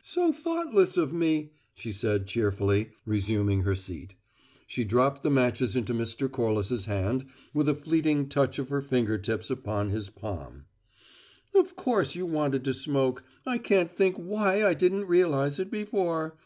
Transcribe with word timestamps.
"So 0.00 0.32
thoughtless 0.32 0.96
of 0.96 1.12
me," 1.12 1.52
she 1.74 1.92
said 1.92 2.26
cheerfully, 2.26 2.92
resuming 3.04 3.60
her 3.64 3.74
seat. 3.74 4.14
She 4.66 4.84
dropped 4.84 5.22
the 5.22 5.28
matches 5.28 5.76
into 5.76 5.92
Mr. 5.92 6.32
Corliss's 6.32 6.86
hand 6.86 7.26
with 7.52 7.68
a 7.68 7.74
fleeting 7.74 8.30
touch 8.30 8.58
of 8.58 8.70
her 8.70 8.80
finger 8.80 9.18
tips 9.18 9.50
upon 9.50 9.90
his 9.90 10.08
palm. 10.08 10.64
"Of 11.54 11.76
course 11.76 12.14
you 12.14 12.24
wanted 12.24 12.64
to 12.64 12.72
smoke. 12.72 13.22
I 13.44 13.58
can't 13.58 13.90
think 13.90 14.16
why 14.16 14.64
I 14.64 14.72
didn't 14.72 15.08
realize 15.08 15.58
it 15.58 15.70
before. 15.70 16.32